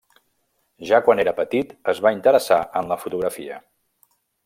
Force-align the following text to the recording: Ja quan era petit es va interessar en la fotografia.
Ja 0.91 1.01
quan 1.09 1.21
era 1.25 1.35
petit 1.41 1.77
es 1.95 2.01
va 2.07 2.15
interessar 2.17 2.61
en 2.83 2.93
la 2.93 3.01
fotografia. 3.07 3.65